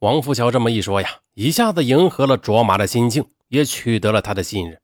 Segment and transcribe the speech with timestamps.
[0.00, 4.80] 王福桥这么一说呀，一下子迎合了卓玛的心境，也取得了他的信任。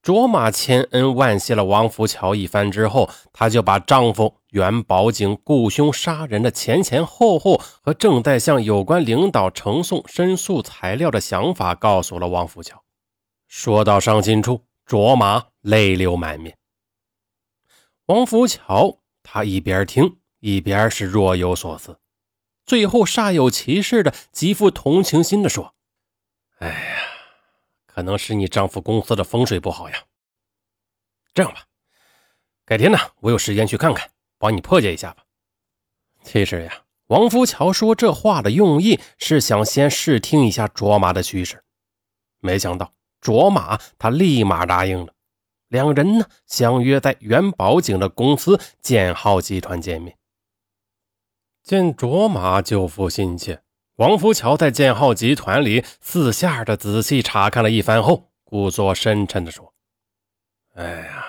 [0.00, 12.84] 卓玛千恩万谢了王福桥一番之后，她就把丈夫原宝景雇凶杀人的前前后后和正在向有关领导呈送申诉材料的想法告诉了王福桥。
[13.48, 16.56] 说到伤心处，卓玛泪流满面。
[18.06, 21.98] 王福桥他一边听一边是若有所思。
[22.68, 25.74] 最后煞有其事的、极富同情心的说
[26.60, 26.98] ：“哎呀，
[27.86, 30.04] 可能是你丈夫公司的风水不好呀。
[31.32, 31.64] 这样吧，
[32.66, 35.24] 改天呢，我有时间去看看，帮你破解一下吧。”
[36.22, 41.64] 其实呀，王福桥说这话的用意是想先试听一下卓玛的虚实，
[42.40, 45.14] 没想到卓玛他立马答应了。
[45.68, 50.17] 两人呢相约在元宝井的公司建浩集团见面。
[51.62, 53.62] 见卓玛救父心切，
[53.96, 59.74] 王福桥在建浩集团里四下的仔细查看了一番后，故作深沉地说
[60.74, 61.26] ：“哎呀，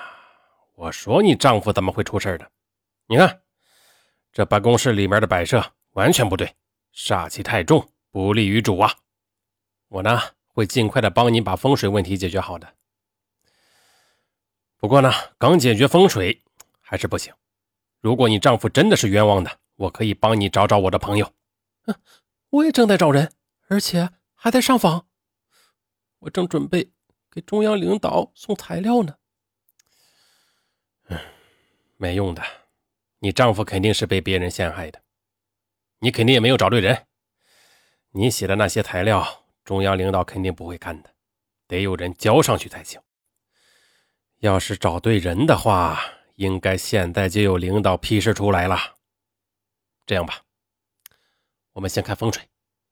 [0.76, 2.50] 我说你丈夫怎么会出事的？
[3.06, 3.42] 你看，
[4.32, 6.54] 这办公室里面的摆设完全不对，
[6.94, 8.94] 煞气太重，不利于主啊！
[9.88, 12.66] 我呢会尽快的帮你把风水问题解决好的。
[14.78, 16.42] 不过呢，刚解决风水
[16.80, 17.34] 还是不行。
[18.00, 21.32] 如果你丈夫真的是冤枉的。”我可以帮你找找我的朋友，
[21.86, 21.94] 嗯，
[22.50, 23.32] 我也正在找人，
[23.68, 25.06] 而且还在上访。
[26.18, 26.90] 我正准备
[27.30, 29.16] 给中央领导送材料呢。
[31.08, 31.18] 嗯，
[31.96, 32.42] 没用的，
[33.20, 35.00] 你丈夫肯定是被别人陷害的，
[36.00, 37.06] 你肯定也没有找对人。
[38.10, 41.14] 你写的那些材料，中央领导肯定不会看的，
[41.66, 43.00] 得有人交上去才行。
[44.40, 45.98] 要是找对人的话，
[46.34, 48.96] 应该现在就有领导批示出来了。
[50.10, 50.42] 这样吧，
[51.70, 52.42] 我们先看风水，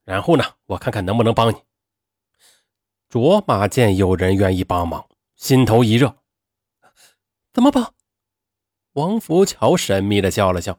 [0.05, 1.61] 然后呢，我看看能不能帮你。
[3.09, 6.17] 卓玛见有人愿意帮忙，心头一热。
[7.53, 7.93] 怎么帮？
[8.93, 10.79] 王福桥神秘的笑了笑，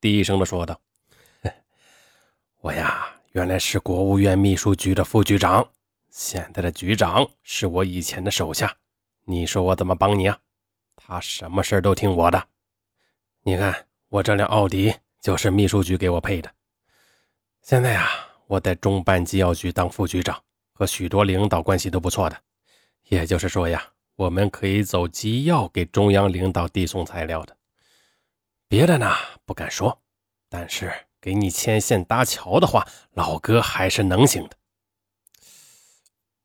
[0.00, 0.80] 低声的说道
[2.62, 5.70] ：“我呀，原来是国务院秘书局的副局长，
[6.10, 8.76] 现在的局长是我以前的手下。
[9.26, 10.40] 你说我怎么帮你啊？
[10.96, 12.48] 他什么事都听我的。
[13.42, 14.92] 你看我这辆奥迪。”
[15.26, 16.48] 就是秘书局给我配的。
[17.60, 18.08] 现在呀，
[18.46, 20.40] 我在中办机要局当副局长，
[20.72, 22.40] 和许多领导关系都不错的。
[23.08, 27.56] 也就是说呀，我们可以走机要给中央领导递送材料的。
[28.68, 29.12] 别的呢
[29.44, 30.00] 不敢说，
[30.48, 34.56] 但是给你牵线搭桥的话，老哥还是能行的。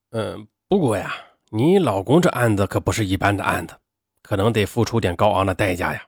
[0.09, 1.13] 嗯，不过呀，
[1.51, 3.77] 你老公这案子可不是一般的案子，
[4.23, 6.03] 可能得付出点高昂的代价呀。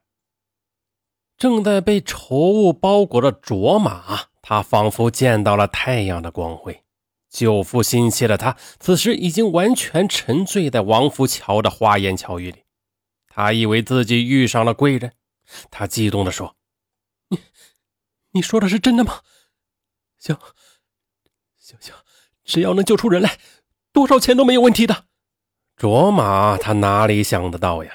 [1.38, 6.84] 正在被愁雾包裹的卓玛，他仿佛见到了太阳的光辉。
[7.30, 12.60] 救父心切的他，此时已经完全沉醉在王福桥的花言巧语里。
[13.28, 15.14] 他以为自己遇上了贵人，
[15.72, 16.56] 他激动地说
[17.30, 17.40] ：“你，
[18.34, 19.22] 你说的是真的吗？
[20.20, 20.38] 行，
[21.58, 21.96] 行行，
[22.46, 23.40] 只要能救出人来，
[23.92, 25.06] 多少钱都没有问题的。”
[25.76, 27.92] 卓玛他哪里想得到呀？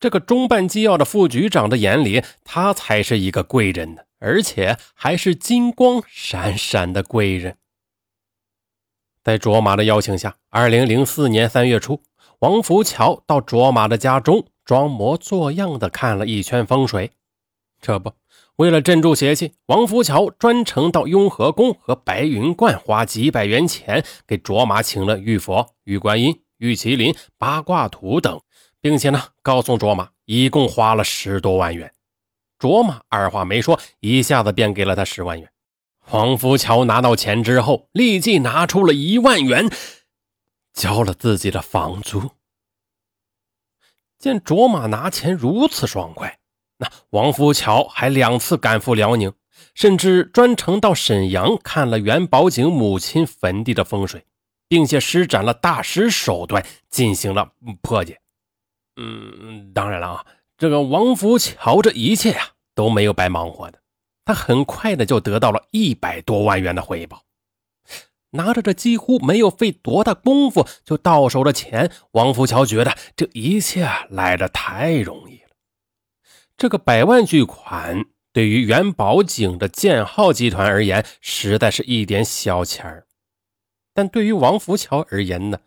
[0.00, 7.58] 这个中办机要的副局长的眼里，他才是一个贵人呢，而且还是金光闪闪的贵人。
[9.22, 12.02] 在卓玛的邀请下，二零零四年三月初，
[12.38, 17.10] 王福桥到卓玛的家中装模作样的看了一圈风水。
[17.78, 18.14] 这不，
[18.56, 28.40] 为了镇住邪气，王福桥专程到雍和宫和白云观，花几百元钱给卓玛请了玉佛、玉观音、玉麒麟、八卦图等。
[28.80, 31.92] 并且呢，告诉卓玛一共花了十多万元。
[32.58, 35.50] 卓玛二话没说，一下子便给了他十万元。
[35.98, 39.70] 黄福桥拿到钱之后，立即拿出了一万元，
[40.72, 42.30] 交了自己的房租。
[44.18, 46.40] 见卓玛拿钱如此爽快，
[46.78, 49.32] 那王福桥还两次赶赴辽宁，
[49.74, 54.26] 甚至专程到沈阳看了袁宝景母亲坟地的风水，
[54.68, 58.19] 并且施展了大师手段进行了破解。
[59.00, 60.26] 嗯，当然了啊，
[60.58, 63.80] 这个王福桥这一切呀都没有白忙活的，
[64.24, 67.24] 他很快的就得到了一百多万元的回报。
[68.32, 75.50] 拿着这几乎没有费多大功夫就到手的钱，王福桥觉得这一切来的太容易了。
[76.56, 83.06] 这个百万巨款对于元宝井的建浩集团而言，实在是一点小钱儿，
[83.92, 85.58] 但对于王福桥而言呢，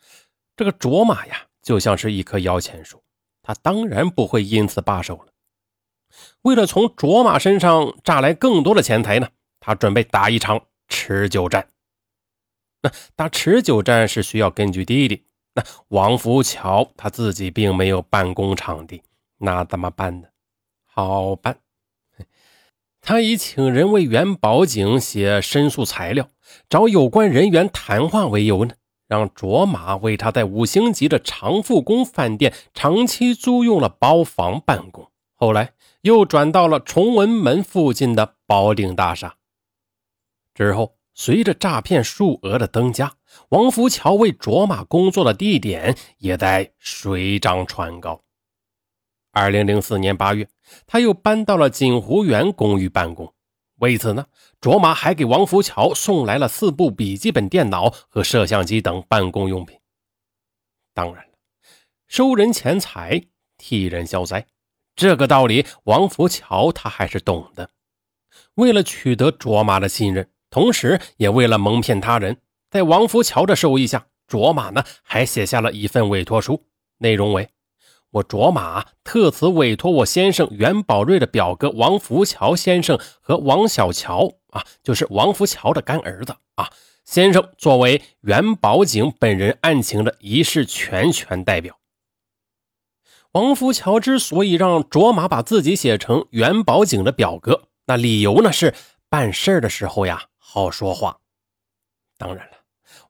[0.56, 3.03] 这个卓玛呀就像是一棵摇钱树。
[3.44, 5.28] 他当然不会因此罢手了。
[6.42, 9.28] 为了从卓玛身上榨来更多的钱财呢，
[9.60, 11.68] 他准备打一场持久战。
[12.82, 15.24] 那打持久战是需要根据地的。
[15.54, 19.04] 那王福桥他自己并没有办公场地，
[19.38, 20.28] 那怎么办呢？
[20.84, 21.58] 好办，
[23.02, 26.30] 他以请人为元宝井写申诉材料，
[26.70, 28.76] 找有关人员谈话为由呢，
[29.14, 35.12] 让卓玛为他在五星级的长富宫饭店长期租用了包房办公。
[35.36, 39.36] 后来又转到了崇文门附近的宝鼎大厦。
[40.56, 43.14] 之后，随着诈骗数额的增加。
[43.50, 48.22] 王福桥为卓玛工作的地点也在水涨船高。
[49.32, 50.48] 二零零四年八月，
[50.86, 53.33] 他又搬到了锦湖园公寓办公。
[53.84, 54.28] 为此呢，
[54.62, 59.78] 卓玛还给王福桥送来了四部笔记本电脑和摄像机等办公用品。
[60.94, 61.34] 当然了，
[62.08, 63.26] 收人钱财，
[63.58, 64.48] 替人消灾，
[64.96, 67.72] 这个道理王福桥他还是懂的。
[68.56, 72.40] 为了取得卓玛的信任，同时也为了蒙骗他人。
[72.70, 76.66] 在王福桥的授意下，卓玛呢还写下了一份委托书，
[77.00, 77.50] 内容为：
[78.14, 86.70] 我卓玛特此委托我先生袁宝瑞的表哥王福桥先生和王小桥啊，就是王福桥的干儿子啊，
[87.06, 91.80] 先生作为袁宝景本人案情的一事全权代表。
[93.32, 98.76] 王福桥之所以让卓玛把自己写成袁宝景的表哥，那理由呢是
[99.10, 101.18] 办事的时候呀好说话。
[102.20, 102.58] 当然了。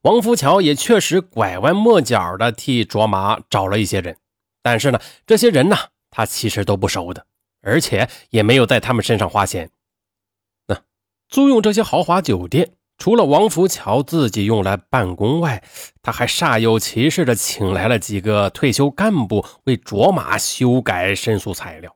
[0.00, 4.16] 王福桥也确实拐弯抹角的替卓玛找了一些人，
[4.64, 5.76] 但是呢，这些人呢，
[6.10, 7.26] 他其实都不熟的，
[7.60, 9.70] 而且也没有在他们身上花钱。
[10.66, 10.82] 那
[11.28, 15.62] 租用这些豪华酒店，除了王福桥自己用来办公外，
[16.00, 21.94] 他还煞有其事的请来了几个退休干部为卓玛修改申诉材料。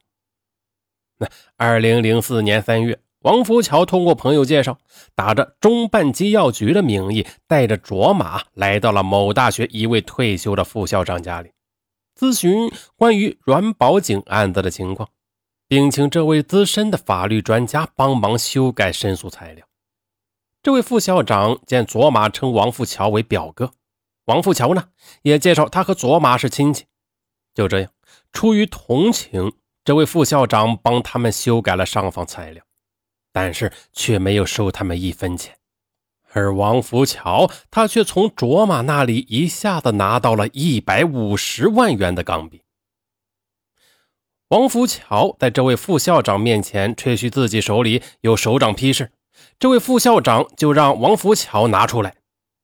[1.17, 1.27] 那
[1.57, 3.01] 二零零四年三月。
[3.23, 4.79] 王福桥通过朋友介绍，
[5.17, 11.51] 打着中办机要局的名义，带着卓玛来到了某大学一位退休的副校长家里，
[12.19, 15.09] 咨询关于阮宝景案子的情况，
[15.69, 19.65] 并请这位资深的法律专家帮忙修改申诉材料。
[20.63, 23.71] 这位副校长见卓玛称王富桥为表哥，
[24.25, 24.89] 王富桥呢
[25.23, 26.87] 也介绍他和卓玛是亲戚。
[27.55, 27.91] 就这样，
[28.33, 29.53] 出于同情，
[29.85, 32.65] 这位副校长帮他们修改了上访材料。
[33.31, 35.57] 但是却没有收他们一分钱，
[36.39, 42.63] 而王福桥他却从卓玛那里一下子拿到了一百五十万元的钢币。
[44.49, 49.13] 王福桥在这位副校长面前吹嘘自己手里有首长批示，
[49.59, 52.15] 这位副校长就让王福桥拿出来。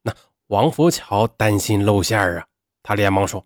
[0.02, 0.14] 那
[0.46, 2.46] 王福桥担心露馅啊，
[2.82, 3.44] 他连忙说：“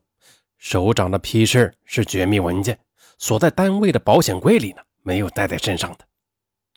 [0.57, 2.79] 首长的批示是绝密文件，
[3.19, 6.07] 锁在单位的保险柜里呢，没有带在身上的。”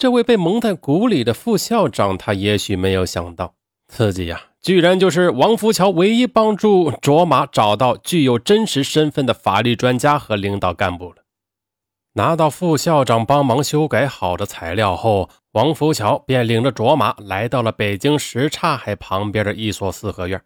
[0.01, 3.53] 这位被蒙在鼓里的副校长，他也许没有想到，
[3.88, 11.18] 自己呀，居然就是王福桥唯一帮助卓玛找到具有真实身份的法律专家和领导干部了。
[12.13, 20.42] 拿到副校长帮忙修改好的材料后，王福桥便领着卓玛来到了北京什刹海旁边的一所四合院。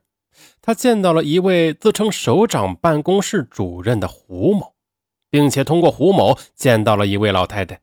[0.62, 4.74] 他见到了一位自称首长办公室主任的胡某，
[5.30, 7.80] 并且通过胡某见到了一位老太太。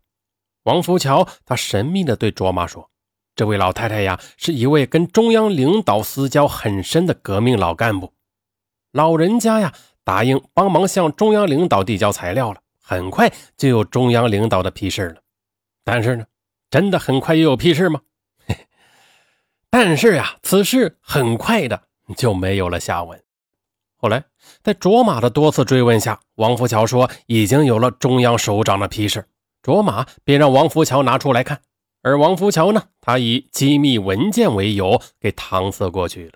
[0.64, 2.88] 王福桥他神秘地对卓玛说
[3.34, 8.12] ：“这位老太太呀，是一位跟中央领导私交很深的革命老干部。
[8.92, 9.72] 老人家呀，
[10.04, 15.16] 答应帮忙向中央领导递交材料了，很快就有中央领导的批示了。
[15.82, 16.26] 但是呢，
[16.70, 18.00] 真的很快又有批示吗？
[19.68, 21.82] 但是呀，此事很快的
[22.16, 23.20] 就没有了下文。
[23.96, 24.22] 后来，
[24.62, 29.26] 在卓玛的多次追问下，王福桥说已经有了中央首长的批示。”
[29.62, 31.62] 卓玛便让王福桥拿出来看，
[32.02, 36.32] 而王福桥呢，他以机密文件为由给搪塞过去了。